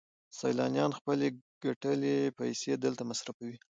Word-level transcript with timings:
سیلانیان 0.37 0.91
خپلې 0.99 1.27
ګټلې 1.63 2.15
پیسې 2.39 2.71
دلته 2.83 3.03
مصرفوي 3.09 3.57